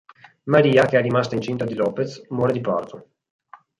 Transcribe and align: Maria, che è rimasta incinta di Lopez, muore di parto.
Maria, 0.47 0.85
che 0.87 0.97
è 0.97 1.01
rimasta 1.03 1.35
incinta 1.35 1.63
di 1.63 1.75
Lopez, 1.75 2.25
muore 2.29 2.53
di 2.53 2.59
parto. 2.61 3.09